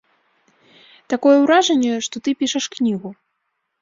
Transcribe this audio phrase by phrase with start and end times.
[1.13, 3.09] Такое ўражанне, што ты пішаш кнігу.